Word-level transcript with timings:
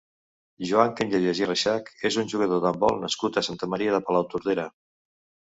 Joan 0.69 0.95
Cañellas 1.01 1.41
i 1.41 1.49
Reixach 1.49 1.91
és 2.09 2.17
un 2.23 2.31
jugador 2.33 2.65
d'handbol 2.65 2.99
nascut 3.05 3.39
a 3.39 3.45
Santa 3.51 3.71
Maria 3.77 3.95
de 3.99 4.03
Palautordera. 4.09 4.69